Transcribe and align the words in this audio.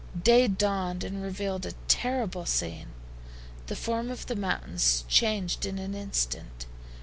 Day 0.19 0.47
dawned 0.47 1.03
and 1.03 1.21
revealed 1.21 1.63
a 1.63 1.73
terrible 1.87 2.47
scene. 2.47 2.87
The 3.67 3.75
form 3.75 4.09
of 4.09 4.25
the 4.25 4.35
mountains 4.35 5.05
changed 5.07 5.63
in 5.63 5.77
an 5.77 5.93
instant. 5.93 6.65